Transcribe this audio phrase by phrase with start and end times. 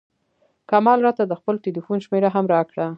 [0.69, 2.87] کمال راته د خپل ټیلفون شمېره هم راکړه.